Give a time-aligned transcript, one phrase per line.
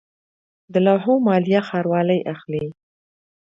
[0.73, 2.65] د لوحو مالیه ښاروالۍ اخلي